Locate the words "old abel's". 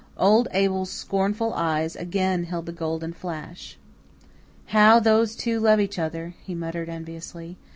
0.17-0.89